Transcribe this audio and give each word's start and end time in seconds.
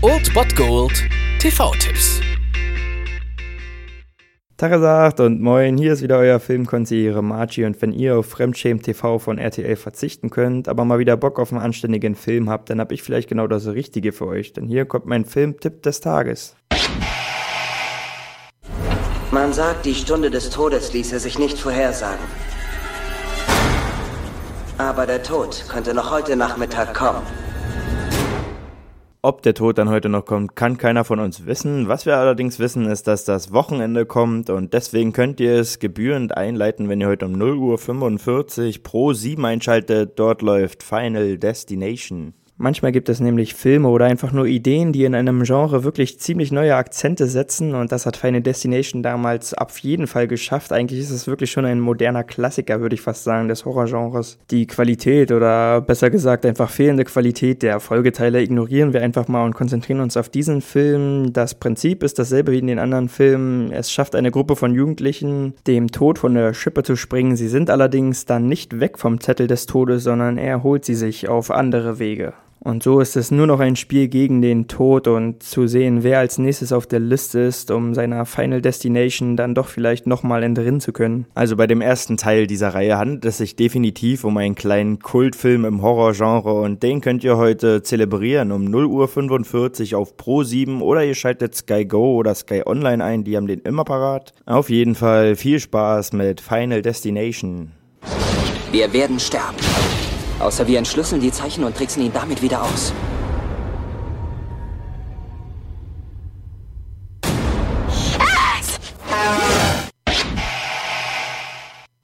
Old 0.00 0.32
Bot 0.32 0.56
Gold 0.56 1.04
TV-Tipps. 1.40 2.22
Tagesagt 4.56 5.20
und 5.20 5.42
moin, 5.42 5.76
hier 5.76 5.92
ist 5.92 6.00
wieder 6.00 6.16
euer 6.16 6.40
Filmkonsigliere 6.40 7.22
Margie 7.22 7.66
und 7.66 7.80
wenn 7.82 7.92
ihr 7.92 8.16
auf 8.16 8.30
Fremdschämen 8.30 8.82
TV 8.82 9.18
von 9.18 9.36
RTL 9.36 9.76
verzichten 9.76 10.30
könnt, 10.30 10.68
aber 10.68 10.86
mal 10.86 10.98
wieder 10.98 11.18
Bock 11.18 11.38
auf 11.38 11.52
einen 11.52 11.60
anständigen 11.60 12.14
Film 12.14 12.48
habt, 12.48 12.70
dann 12.70 12.80
hab 12.80 12.92
ich 12.92 13.02
vielleicht 13.02 13.28
genau 13.28 13.46
das 13.46 13.66
Richtige 13.66 14.12
für 14.12 14.26
euch, 14.26 14.54
denn 14.54 14.66
hier 14.66 14.86
kommt 14.86 15.04
mein 15.04 15.26
Filmtipp 15.26 15.82
des 15.82 16.00
Tages. 16.00 16.56
Man 19.32 19.52
sagt, 19.52 19.84
die 19.84 19.94
Stunde 19.94 20.30
des 20.30 20.48
Todes 20.48 20.94
ließe 20.94 21.18
sich 21.18 21.38
nicht 21.38 21.58
vorhersagen. 21.58 22.24
Aber 24.78 25.04
der 25.04 25.22
Tod 25.22 25.66
könnte 25.68 25.92
noch 25.92 26.10
heute 26.10 26.36
Nachmittag 26.36 26.94
kommen. 26.94 27.20
Ob 29.26 29.42
der 29.42 29.54
Tod 29.54 29.76
dann 29.76 29.88
heute 29.88 30.08
noch 30.08 30.24
kommt, 30.24 30.54
kann 30.54 30.78
keiner 30.78 31.02
von 31.02 31.18
uns 31.18 31.46
wissen. 31.46 31.88
Was 31.88 32.06
wir 32.06 32.16
allerdings 32.16 32.60
wissen, 32.60 32.86
ist, 32.86 33.08
dass 33.08 33.24
das 33.24 33.52
Wochenende 33.52 34.06
kommt 34.06 34.50
und 34.50 34.72
deswegen 34.72 35.12
könnt 35.12 35.40
ihr 35.40 35.54
es 35.54 35.80
gebührend 35.80 36.36
einleiten, 36.36 36.88
wenn 36.88 37.00
ihr 37.00 37.08
heute 37.08 37.26
um 37.26 37.32
0.45 37.32 38.76
Uhr 38.76 38.82
pro 38.84 39.12
7 39.12 39.44
einschaltet. 39.44 40.12
Dort 40.14 40.42
läuft 40.42 40.84
Final 40.84 41.38
Destination. 41.38 42.34
Manchmal 42.58 42.90
gibt 42.90 43.10
es 43.10 43.20
nämlich 43.20 43.54
Filme 43.54 43.88
oder 43.88 44.06
einfach 44.06 44.32
nur 44.32 44.46
Ideen, 44.46 44.90
die 44.92 45.04
in 45.04 45.14
einem 45.14 45.42
Genre 45.42 45.84
wirklich 45.84 46.18
ziemlich 46.18 46.52
neue 46.52 46.74
Akzente 46.74 47.26
setzen 47.26 47.74
und 47.74 47.92
das 47.92 48.06
hat 48.06 48.16
Final 48.16 48.40
Destination 48.40 49.02
damals 49.02 49.52
auf 49.52 49.76
jeden 49.78 50.06
Fall 50.06 50.26
geschafft. 50.26 50.72
Eigentlich 50.72 51.00
ist 51.00 51.10
es 51.10 51.26
wirklich 51.26 51.50
schon 51.50 51.66
ein 51.66 51.80
moderner 51.80 52.24
Klassiker, 52.24 52.80
würde 52.80 52.94
ich 52.94 53.02
fast 53.02 53.24
sagen, 53.24 53.48
des 53.48 53.66
Horrorgenres. 53.66 54.38
Die 54.50 54.66
Qualität 54.66 55.32
oder 55.32 55.82
besser 55.82 56.08
gesagt 56.08 56.46
einfach 56.46 56.70
fehlende 56.70 57.04
Qualität 57.04 57.62
der 57.62 57.78
Folgeteile 57.78 58.40
ignorieren 58.40 58.94
wir 58.94 59.02
einfach 59.02 59.28
mal 59.28 59.44
und 59.44 59.54
konzentrieren 59.54 60.00
uns 60.00 60.16
auf 60.16 60.30
diesen 60.30 60.62
Film. 60.62 61.34
Das 61.34 61.56
Prinzip 61.56 62.02
ist 62.02 62.18
dasselbe 62.18 62.52
wie 62.52 62.60
in 62.60 62.68
den 62.68 62.78
anderen 62.78 63.10
Filmen. 63.10 63.70
Es 63.70 63.92
schafft 63.92 64.14
eine 64.14 64.30
Gruppe 64.30 64.56
von 64.56 64.74
Jugendlichen, 64.74 65.52
dem 65.66 65.88
Tod 65.88 66.18
von 66.18 66.32
der 66.32 66.54
Schippe 66.54 66.82
zu 66.82 66.96
springen. 66.96 67.36
Sie 67.36 67.48
sind 67.48 67.68
allerdings 67.68 68.24
dann 68.24 68.46
nicht 68.46 68.80
weg 68.80 68.98
vom 68.98 69.20
Zettel 69.20 69.46
des 69.46 69.66
Todes, 69.66 70.04
sondern 70.04 70.38
er 70.38 70.62
holt 70.62 70.86
sie 70.86 70.94
sich 70.94 71.28
auf 71.28 71.50
andere 71.50 71.98
Wege. 71.98 72.32
Und 72.66 72.82
so 72.82 72.98
ist 72.98 73.14
es 73.16 73.30
nur 73.30 73.46
noch 73.46 73.60
ein 73.60 73.76
Spiel 73.76 74.08
gegen 74.08 74.42
den 74.42 74.66
Tod 74.66 75.06
und 75.06 75.40
zu 75.40 75.68
sehen, 75.68 76.02
wer 76.02 76.18
als 76.18 76.36
nächstes 76.36 76.72
auf 76.72 76.88
der 76.88 76.98
Liste 76.98 77.38
ist, 77.38 77.70
um 77.70 77.94
seiner 77.94 78.26
Final 78.26 78.60
Destination 78.60 79.36
dann 79.36 79.54
doch 79.54 79.68
vielleicht 79.68 80.08
nochmal 80.08 80.42
entrinnen 80.42 80.80
zu 80.80 80.92
können. 80.92 81.26
Also 81.36 81.54
bei 81.54 81.68
dem 81.68 81.80
ersten 81.80 82.16
Teil 82.16 82.48
dieser 82.48 82.74
Reihe 82.74 82.98
handelt 82.98 83.24
es 83.24 83.38
sich 83.38 83.54
definitiv 83.54 84.24
um 84.24 84.36
einen 84.36 84.56
kleinen 84.56 84.98
Kultfilm 84.98 85.64
im 85.64 85.80
Horrorgenre 85.80 86.54
und 86.54 86.82
den 86.82 87.00
könnt 87.00 87.22
ihr 87.22 87.36
heute 87.36 87.84
zelebrieren 87.84 88.50
um 88.50 88.66
0.45 88.66 89.92
Uhr 89.92 90.00
auf 90.00 90.16
Pro 90.16 90.42
7 90.42 90.82
oder 90.82 91.04
ihr 91.04 91.14
schaltet 91.14 91.54
Sky 91.54 91.84
Go 91.84 92.16
oder 92.16 92.34
Sky 92.34 92.64
Online 92.66 93.04
ein, 93.04 93.22
die 93.22 93.36
haben 93.36 93.46
den 93.46 93.60
immer 93.60 93.84
parat. 93.84 94.32
Auf 94.44 94.70
jeden 94.70 94.96
Fall 94.96 95.36
viel 95.36 95.60
Spaß 95.60 96.14
mit 96.14 96.40
Final 96.40 96.82
Destination. 96.82 97.70
Wir 98.72 98.92
werden 98.92 99.20
sterben. 99.20 99.54
Außer 100.38 100.66
wir 100.66 100.78
entschlüsseln 100.78 101.20
die 101.20 101.32
Zeichen 101.32 101.64
und 101.64 101.76
tricksen 101.76 102.02
ihn 102.02 102.12
damit 102.12 102.42
wieder 102.42 102.62
aus. 102.62 102.92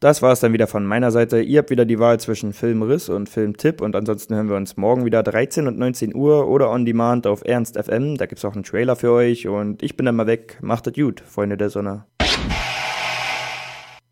Das 0.03 0.21
war 0.21 0.33
es 0.33 0.41
dann 0.41 0.53
wieder 0.53 0.67
von 0.67 0.85
meiner 0.85 1.13
Seite. 1.13 1.41
Ihr 1.43 1.61
habt 1.61 1.71
wieder 1.71 1.85
die 1.85 2.01
Wahl 2.01 2.19
zwischen 2.19 2.53
Filmriss 2.53 3.09
und 3.09 3.29
Filmtipp 3.29 3.81
und 3.81 3.95
ansonsten 3.95 4.35
hören 4.35 4.49
wir 4.49 4.57
uns 4.57 4.77
morgen 4.77 5.05
wieder 5.05 5.23
13 5.23 5.69
und 5.69 5.79
19 5.79 6.13
Uhr 6.13 6.49
oder 6.49 6.71
on 6.71 6.85
demand 6.85 7.25
auf 7.25 7.45
Ernst 7.45 7.79
FM. 7.79 8.17
Da 8.17 8.27
gibt's 8.27 8.45
auch 8.45 8.55
einen 8.55 8.65
Trailer 8.65 8.97
für 8.97 9.13
euch 9.13 9.47
und 9.47 9.81
ich 9.81 9.97
bin 9.97 10.07
dann 10.07 10.17
mal 10.17 10.27
weg. 10.27 10.59
Macht 10.61 10.89
es 10.89 10.95
gut, 10.95 11.21
Freunde 11.21 11.57
der 11.57 11.71
Sonne. 11.71 12.07